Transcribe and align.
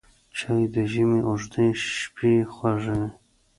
چای 0.37 0.63
د 0.73 0.75
ژمي 0.91 1.19
اوږدې 1.29 1.67
شپې 1.99 2.33
خوږوي 2.53 3.07